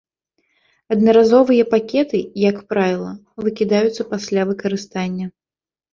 Аднаразовыя 0.93 1.67
пакеты, 1.75 2.23
як 2.49 2.57
правіла, 2.71 3.11
выкідаюцца 3.49 4.11
пасля 4.15 4.41
выкарыстання. 4.53 5.25